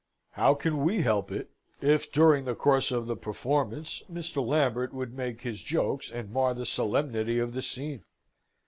How 0.31 0.55
can 0.55 0.79
we 0.81 1.03
help 1.03 1.31
it, 1.31 1.51
if 1.79 2.11
during 2.11 2.45
the 2.45 2.55
course 2.55 2.89
of 2.89 3.05
the 3.05 3.15
performance, 3.15 4.01
Mr. 4.11 4.43
Lambert 4.43 4.93
would 4.95 5.13
make 5.15 5.41
his 5.43 5.61
jokes 5.61 6.09
and 6.09 6.31
mar 6.31 6.55
the 6.55 6.65
solemnity 6.65 7.37
of 7.37 7.53
the 7.53 7.61
scene? 7.61 8.03